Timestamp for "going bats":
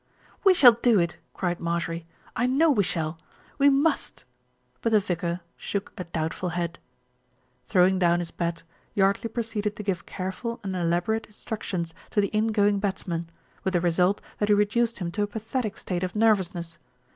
12.47-13.05